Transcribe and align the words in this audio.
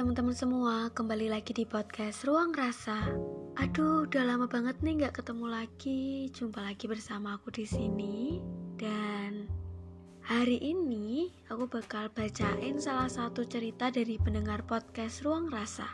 teman-teman 0.00 0.32
semua, 0.32 0.88
kembali 0.96 1.28
lagi 1.28 1.52
di 1.52 1.68
podcast 1.68 2.24
Ruang 2.24 2.56
Rasa. 2.56 3.04
Aduh, 3.60 4.08
udah 4.08 4.24
lama 4.24 4.48
banget 4.48 4.80
nih 4.80 4.96
nggak 4.96 5.20
ketemu 5.20 5.44
lagi. 5.52 6.24
Jumpa 6.32 6.64
lagi 6.64 6.88
bersama 6.88 7.36
aku 7.36 7.52
di 7.52 7.68
sini. 7.68 8.40
Dan 8.80 9.44
hari 10.24 10.56
ini 10.56 11.28
aku 11.52 11.68
bakal 11.68 12.08
bacain 12.16 12.80
salah 12.80 13.12
satu 13.12 13.44
cerita 13.44 13.92
dari 13.92 14.16
pendengar 14.16 14.64
podcast 14.64 15.20
Ruang 15.20 15.52
Rasa. 15.52 15.84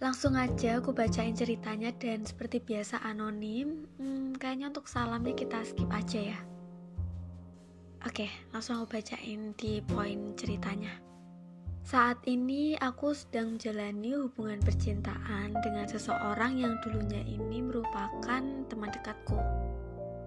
Langsung 0.00 0.32
aja 0.32 0.80
aku 0.80 0.96
bacain 0.96 1.36
ceritanya 1.36 1.92
dan 1.92 2.24
seperti 2.24 2.64
biasa 2.64 3.04
anonim. 3.04 3.84
Hmm, 4.00 4.32
kayaknya 4.40 4.72
untuk 4.72 4.88
salamnya 4.88 5.36
kita 5.36 5.60
skip 5.60 5.92
aja 5.92 6.32
ya. 6.32 6.40
Oke, 8.00 8.32
langsung 8.56 8.80
aku 8.80 8.96
bacain 8.96 9.52
di 9.60 9.84
poin 9.84 10.32
ceritanya. 10.40 11.15
Saat 11.86 12.18
ini 12.26 12.74
aku 12.74 13.14
sedang 13.14 13.54
menjalani 13.54 14.18
hubungan 14.18 14.58
percintaan 14.58 15.54
dengan 15.62 15.86
seseorang 15.86 16.58
yang 16.58 16.74
dulunya 16.82 17.22
ini 17.22 17.62
merupakan 17.62 18.42
teman 18.66 18.90
dekatku. 18.90 19.38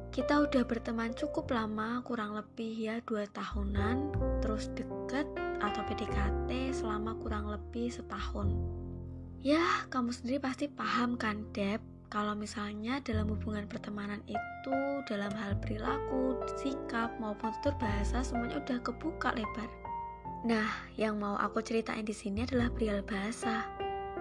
Kita 0.08 0.40
udah 0.48 0.64
berteman 0.64 1.12
cukup 1.20 1.52
lama, 1.52 2.00
kurang 2.08 2.40
lebih 2.40 2.72
ya 2.80 3.04
dua 3.04 3.28
tahunan, 3.36 4.16
terus 4.40 4.72
deket 4.72 5.28
atau 5.60 5.84
PDKT 5.84 6.72
selama 6.72 7.20
kurang 7.20 7.52
lebih 7.52 7.92
setahun. 7.92 8.56
Ya, 9.44 9.84
kamu 9.92 10.16
sendiri 10.16 10.40
pasti 10.40 10.72
paham 10.72 11.20
kan, 11.20 11.44
Deb, 11.52 11.84
kalau 12.08 12.40
misalnya 12.40 13.04
dalam 13.04 13.36
hubungan 13.36 13.68
pertemanan 13.68 14.24
itu, 14.32 14.80
dalam 15.12 15.36
hal 15.36 15.60
perilaku, 15.60 16.40
sikap, 16.56 17.20
maupun 17.20 17.52
tutur 17.60 17.76
bahasa, 17.84 18.24
semuanya 18.24 18.64
udah 18.64 18.80
kebuka 18.80 19.36
lebar. 19.36 19.89
Nah, 20.40 20.72
yang 20.96 21.20
mau 21.20 21.36
aku 21.36 21.60
ceritain 21.60 22.08
di 22.08 22.16
sini 22.16 22.48
adalah 22.48 22.72
perihal 22.72 23.04
bahasa. 23.04 23.68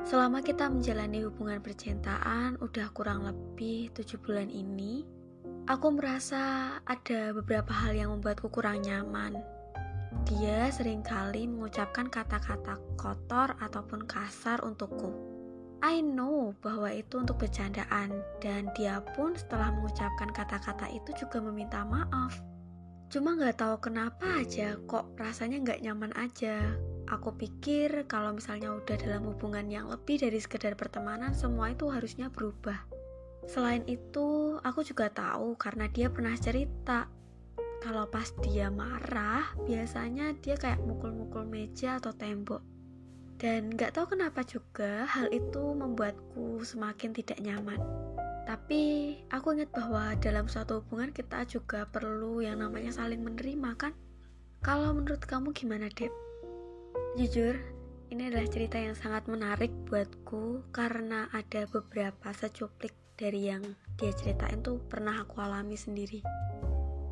Selama 0.03 0.43
kita 0.43 0.67
menjalani 0.67 1.23
hubungan 1.23 1.63
percintaan 1.63 2.59
udah 2.59 2.91
kurang 2.91 3.23
lebih 3.23 3.95
tujuh 3.95 4.19
bulan 4.27 4.51
ini, 4.51 5.07
aku 5.71 5.95
merasa 5.95 6.75
ada 6.83 7.31
beberapa 7.31 7.71
hal 7.71 7.95
yang 7.95 8.11
membuatku 8.19 8.51
kurang 8.51 8.83
nyaman. 8.83 9.39
Dia 10.27 10.73
sering 10.75 11.07
kali 11.07 11.47
mengucapkan 11.47 12.11
kata-kata 12.11 12.83
kotor 12.99 13.55
ataupun 13.63 14.03
kasar 14.09 14.59
untukku. 14.67 15.15
I 15.79 16.03
know 16.03 16.59
bahwa 16.59 16.91
itu 16.91 17.23
untuk 17.23 17.39
bercandaan 17.39 18.11
dan 18.43 18.67
dia 18.75 18.99
pun 19.15 19.39
setelah 19.39 19.71
mengucapkan 19.71 20.35
kata-kata 20.35 20.91
itu 20.91 21.15
juga 21.15 21.39
meminta 21.39 21.87
maaf. 21.87 22.48
Cuma 23.09 23.33
nggak 23.37 23.57
tahu 23.57 23.77
kenapa 23.81 24.45
aja 24.45 24.77
kok 24.85 25.17
rasanya 25.17 25.65
nggak 25.65 25.81
nyaman 25.81 26.13
aja. 26.13 26.77
Aku 27.09 27.33
pikir 27.41 28.05
kalau 28.05 28.37
misalnya 28.37 28.77
udah 28.77 28.97
dalam 29.01 29.25
hubungan 29.33 29.65
yang 29.73 29.89
lebih 29.89 30.21
dari 30.21 30.37
sekedar 30.37 30.77
pertemanan, 30.77 31.33
semua 31.33 31.73
itu 31.73 31.89
harusnya 31.89 32.29
berubah. 32.29 32.85
Selain 33.49 33.81
itu, 33.89 34.61
aku 34.61 34.85
juga 34.85 35.09
tahu 35.09 35.57
karena 35.57 35.89
dia 35.89 36.13
pernah 36.13 36.37
cerita 36.37 37.09
kalau 37.79 38.11
pas 38.11 38.27
dia 38.43 38.75
marah, 38.75 39.55
biasanya 39.63 40.35
dia 40.43 40.59
kayak 40.59 40.83
mukul-mukul 40.83 41.47
meja 41.47 42.03
atau 42.03 42.11
tembok. 42.11 42.59
Dan 43.39 43.71
gak 43.71 43.95
tahu 43.95 44.19
kenapa 44.19 44.43
juga 44.43 45.07
hal 45.07 45.31
itu 45.31 45.63
membuatku 45.79 46.59
semakin 46.67 47.15
tidak 47.15 47.39
nyaman. 47.39 47.79
Tapi 48.49 49.13
aku 49.29 49.61
ingat 49.61 49.69
bahwa 49.77 50.17
dalam 50.17 50.49
suatu 50.49 50.81
hubungan 50.81 51.13
kita 51.13 51.45
juga 51.45 51.85
perlu 51.85 52.41
yang 52.41 52.65
namanya 52.65 52.97
saling 52.97 53.21
menerima 53.21 53.77
kan? 53.77 53.93
Kalau 54.65 54.97
menurut 54.97 55.21
kamu 55.21 55.53
gimana, 55.53 55.93
Dep? 55.93 56.09
Jujur, 57.21 57.61
ini 58.09 58.33
adalah 58.33 58.49
cerita 58.49 58.81
yang 58.81 58.97
sangat 58.97 59.29
menarik 59.29 59.69
buatku 59.85 60.65
karena 60.73 61.29
ada 61.37 61.69
beberapa 61.69 62.33
secuplik 62.33 62.97
dari 63.21 63.53
yang 63.53 63.61
dia 64.01 64.17
ceritain 64.17 64.65
tuh 64.65 64.81
pernah 64.89 65.21
aku 65.21 65.45
alami 65.45 65.77
sendiri. 65.77 66.25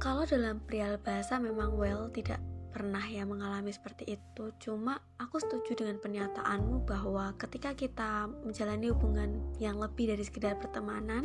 Kalau 0.00 0.24
dalam 0.24 0.64
perihal 0.64 0.97
bahasa 0.97 1.36
memang 1.36 1.76
well 1.76 2.08
tidak 2.08 2.41
pernah 2.76 3.00
ya 3.09 3.25
mengalami 3.25 3.72
seperti 3.72 4.20
itu. 4.20 4.53
Cuma 4.60 5.00
aku 5.16 5.41
setuju 5.41 5.81
dengan 5.81 5.97
pernyataanmu 5.97 6.84
bahwa 6.84 7.32
ketika 7.41 7.72
kita 7.72 8.28
menjalani 8.44 8.92
hubungan 8.92 9.41
yang 9.56 9.81
lebih 9.81 10.12
dari 10.12 10.20
sekedar 10.20 10.60
pertemanan 10.60 11.25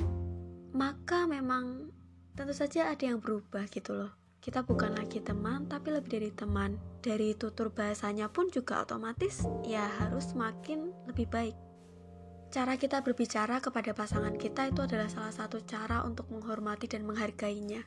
maka 0.71 1.27
memang 1.27 1.91
tentu 2.39 2.55
saja 2.55 2.87
ada 2.87 3.03
yang 3.03 3.19
berubah 3.19 3.67
gitu 3.67 3.91
loh. 3.91 4.15
Kita 4.39 4.63
bukan 4.63 4.95
lagi 4.95 5.19
teman 5.19 5.67
tapi 5.67 5.91
lebih 5.91 6.15
dari 6.15 6.31
teman. 6.31 6.79
Dari 7.03 7.35
tutur 7.35 7.67
bahasanya 7.67 8.31
pun 8.31 8.47
juga 8.47 8.79
otomatis 8.87 9.43
ya 9.67 9.83
harus 9.99 10.31
semakin 10.31 10.95
lebih 11.11 11.27
baik. 11.27 11.59
Cara 12.47 12.79
kita 12.79 13.03
berbicara 13.03 13.59
kepada 13.59 13.91
pasangan 13.91 14.39
kita 14.39 14.71
itu 14.71 14.79
adalah 14.79 15.11
salah 15.11 15.35
satu 15.35 15.59
cara 15.67 16.07
untuk 16.07 16.31
menghormati 16.31 16.87
dan 16.87 17.03
menghargainya 17.03 17.83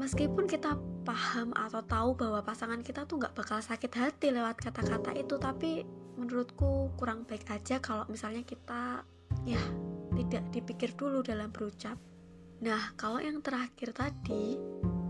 meskipun 0.00 0.48
kita 0.48 0.78
paham 1.02 1.52
atau 1.52 1.82
tahu 1.84 2.10
bahwa 2.16 2.40
pasangan 2.40 2.80
kita 2.80 3.04
tuh 3.04 3.20
nggak 3.20 3.34
bakal 3.36 3.58
sakit 3.60 3.92
hati 3.92 4.32
lewat 4.32 4.56
kata-kata 4.62 5.12
itu 5.18 5.36
tapi 5.36 5.84
menurutku 6.16 6.92
kurang 6.96 7.24
baik 7.24 7.48
aja 7.50 7.80
kalau 7.82 8.06
misalnya 8.08 8.44
kita 8.46 9.04
ya 9.48 9.60
tidak 10.12 10.44
dipikir 10.52 10.92
dulu 10.94 11.24
dalam 11.24 11.48
berucap. 11.50 11.96
Nah 12.62 12.94
kalau 12.94 13.18
yang 13.18 13.40
terakhir 13.40 13.90
tadi 13.96 14.60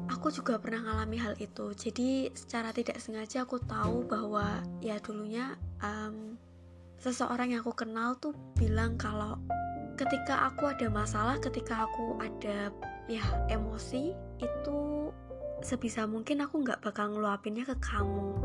aku 0.08 0.30
juga 0.32 0.56
pernah 0.62 0.86
ngalami 0.86 1.18
hal 1.18 1.34
itu. 1.38 1.74
Jadi 1.74 2.30
secara 2.32 2.70
tidak 2.70 3.02
sengaja 3.02 3.44
aku 3.44 3.60
tahu 3.60 4.06
bahwa 4.06 4.62
ya 4.80 4.96
dulunya 5.02 5.58
um, 5.82 6.38
seseorang 7.02 7.54
yang 7.54 7.60
aku 7.66 7.74
kenal 7.74 8.14
tuh 8.16 8.32
bilang 8.54 8.94
kalau 8.94 9.36
ketika 9.94 10.48
aku 10.48 10.68
ada 10.68 10.88
masalah 10.88 11.36
ketika 11.38 11.86
aku 11.88 12.18
ada 12.20 12.72
ya 13.10 13.24
emosi 13.52 14.16
itu 14.40 15.10
sebisa 15.62 16.08
mungkin 16.08 16.42
aku 16.42 16.62
nggak 16.62 16.82
bakal 16.82 17.12
ngeluapinnya 17.12 17.66
ke 17.66 17.76
kamu. 17.78 18.38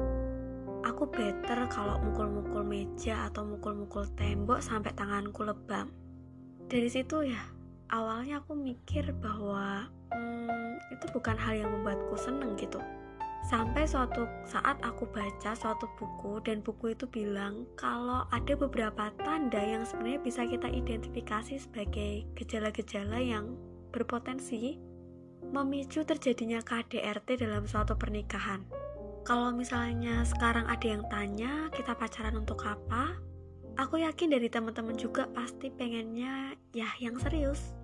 Aku 0.86 1.10
better 1.12 1.68
kalau 1.68 2.00
mukul-mukul 2.00 2.64
meja 2.64 3.28
atau 3.28 3.44
mukul-mukul 3.44 4.08
tembok 4.16 4.64
sampai 4.64 4.96
tanganku 4.96 5.44
lebam. 5.44 5.92
Dari 6.68 6.88
situ 6.88 7.28
ya 7.28 7.42
awalnya 7.92 8.44
aku 8.44 8.56
mikir 8.56 9.16
bahwa 9.20 9.88
hmm, 10.12 10.92
itu 10.92 11.06
bukan 11.12 11.36
hal 11.40 11.56
yang 11.56 11.72
membuatku 11.72 12.16
seneng 12.20 12.56
gitu 12.60 12.80
sampai 13.48 13.88
suatu 13.88 14.28
saat 14.44 14.76
aku 14.84 15.08
baca 15.08 15.56
suatu 15.56 15.88
buku 15.96 16.44
dan 16.44 16.60
buku 16.60 16.92
itu 16.92 17.08
bilang 17.08 17.64
kalau 17.80 18.28
ada 18.36 18.54
beberapa 18.60 19.08
tanda 19.24 19.64
yang 19.64 19.88
sebenarnya 19.88 20.20
bisa 20.20 20.44
kita 20.44 20.68
identifikasi 20.68 21.56
sebagai 21.56 22.28
gejala-gejala 22.36 23.24
yang 23.24 23.56
berpotensi 23.96 24.76
memicu 25.48 26.04
terjadinya 26.04 26.60
KDRT 26.60 27.40
dalam 27.40 27.64
suatu 27.64 27.96
pernikahan. 27.96 28.68
Kalau 29.24 29.56
misalnya 29.56 30.28
sekarang 30.28 30.68
ada 30.68 30.88
yang 30.88 31.04
tanya, 31.08 31.72
kita 31.72 31.96
pacaran 31.96 32.36
untuk 32.36 32.64
apa? 32.68 33.16
Aku 33.80 34.00
yakin 34.00 34.32
dari 34.32 34.52
teman-teman 34.52 35.00
juga 35.00 35.28
pasti 35.32 35.72
pengennya 35.72 36.56
ya 36.76 36.90
yang 37.00 37.16
serius. 37.20 37.76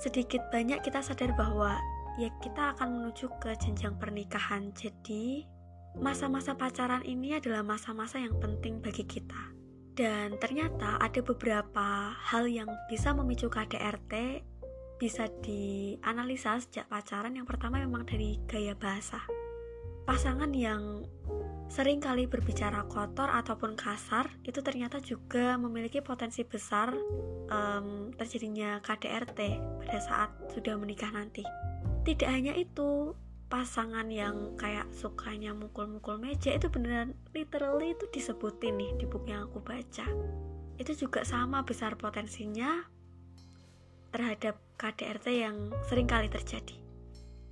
Sedikit 0.00 0.48
banyak 0.48 0.80
kita 0.80 1.04
sadar 1.04 1.36
bahwa 1.36 1.76
ya 2.20 2.28
kita 2.44 2.76
akan 2.76 3.00
menuju 3.00 3.32
ke 3.40 3.56
jenjang 3.56 3.96
pernikahan. 3.96 4.76
Jadi, 4.76 5.48
masa-masa 5.96 6.52
pacaran 6.52 7.00
ini 7.08 7.32
adalah 7.40 7.64
masa-masa 7.64 8.20
yang 8.20 8.36
penting 8.36 8.84
bagi 8.84 9.08
kita. 9.08 9.56
Dan 9.96 10.36
ternyata 10.36 11.00
ada 11.00 11.20
beberapa 11.24 12.12
hal 12.12 12.44
yang 12.44 12.68
bisa 12.92 13.16
memicu 13.16 13.48
KDRT 13.48 14.44
bisa 15.00 15.32
dianalisa 15.40 16.60
sejak 16.60 16.84
pacaran 16.92 17.32
yang 17.32 17.48
pertama 17.48 17.80
memang 17.80 18.04
dari 18.04 18.36
gaya 18.44 18.76
bahasa 18.76 19.24
pasangan 20.04 20.52
yang 20.52 21.08
sering 21.72 22.04
kali 22.04 22.28
berbicara 22.28 22.84
kotor 22.84 23.32
ataupun 23.32 23.80
kasar 23.80 24.28
itu 24.44 24.60
ternyata 24.60 25.00
juga 25.00 25.56
memiliki 25.56 26.04
potensi 26.04 26.44
besar 26.44 26.92
um, 27.48 28.12
terjadinya 28.12 28.82
KDRT 28.84 29.38
pada 29.80 29.98
saat 30.02 30.30
sudah 30.52 30.76
menikah 30.76 31.08
nanti 31.14 31.46
tidak 32.04 32.30
hanya 32.32 32.56
itu 32.56 33.12
pasangan 33.50 34.06
yang 34.08 34.54
kayak 34.54 34.86
sukanya 34.94 35.50
mukul-mukul 35.50 36.16
meja 36.22 36.54
itu 36.54 36.70
beneran 36.70 37.18
literally 37.34 37.98
itu 37.98 38.06
disebutin 38.14 38.78
nih 38.78 38.94
di 38.94 39.04
buku 39.10 39.34
yang 39.34 39.50
aku 39.50 39.58
baca 39.58 40.06
itu 40.80 40.92
juga 40.96 41.26
sama 41.28 41.60
besar 41.66 41.98
potensinya 41.98 42.88
terhadap 44.16 44.56
KDRT 44.80 45.26
yang 45.44 45.56
sering 45.86 46.08
kali 46.08 46.32
terjadi. 46.32 46.80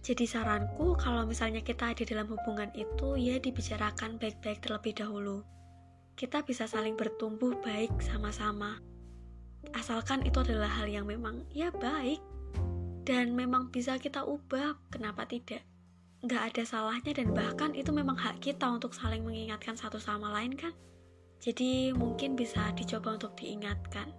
Jadi 0.00 0.24
saranku 0.24 0.96
kalau 0.96 1.28
misalnya 1.28 1.60
kita 1.60 1.92
ada 1.92 2.04
dalam 2.08 2.32
hubungan 2.32 2.72
itu 2.72 3.20
ya 3.20 3.36
dibicarakan 3.36 4.16
baik-baik 4.16 4.64
terlebih 4.64 4.96
dahulu. 4.96 5.44
Kita 6.16 6.40
bisa 6.40 6.64
saling 6.64 6.96
bertumbuh 6.96 7.52
baik 7.60 7.92
sama-sama. 8.00 8.80
Asalkan 9.76 10.24
itu 10.24 10.40
adalah 10.40 10.72
hal 10.80 10.88
yang 10.88 11.04
memang 11.04 11.44
ya 11.52 11.68
baik 11.68 12.24
dan 13.08 13.32
memang 13.32 13.72
bisa 13.72 13.96
kita 13.96 14.20
ubah, 14.20 14.76
kenapa 14.92 15.24
tidak? 15.24 15.64
Gak 16.28 16.52
ada 16.52 16.62
salahnya 16.68 17.16
dan 17.16 17.32
bahkan 17.32 17.72
itu 17.72 17.88
memang 17.88 18.20
hak 18.20 18.44
kita 18.44 18.68
untuk 18.68 18.92
saling 18.92 19.24
mengingatkan 19.24 19.80
satu 19.80 19.96
sama 19.96 20.28
lain 20.36 20.52
kan? 20.52 20.76
Jadi 21.40 21.96
mungkin 21.96 22.36
bisa 22.36 22.68
dicoba 22.76 23.16
untuk 23.16 23.32
diingatkan. 23.40 24.12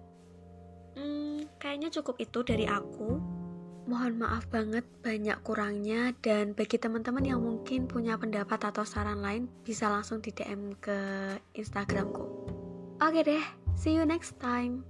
Hmm, 0.98 1.46
kayaknya 1.62 1.94
cukup 1.94 2.18
itu 2.18 2.42
dari 2.42 2.66
aku. 2.66 3.38
Mohon 3.86 4.26
maaf 4.26 4.50
banget 4.50 4.82
banyak 5.06 5.38
kurangnya 5.46 6.10
dan 6.18 6.58
bagi 6.58 6.74
teman-teman 6.74 7.22
yang 7.22 7.38
mungkin 7.38 7.86
punya 7.86 8.18
pendapat 8.18 8.58
atau 8.58 8.82
saran 8.82 9.22
lain 9.22 9.46
bisa 9.62 9.86
langsung 9.86 10.18
di 10.18 10.34
DM 10.34 10.74
ke 10.82 10.98
Instagramku. 11.54 12.26
Oke 12.98 13.22
deh, 13.22 13.44
see 13.78 13.94
you 13.94 14.02
next 14.02 14.34
time. 14.42 14.82